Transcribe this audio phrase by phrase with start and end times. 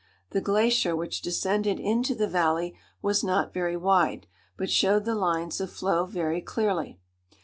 [0.31, 4.25] The glacier which descended into the valley was not very wide,
[4.57, 6.99] but showed the lines of flow very clearly.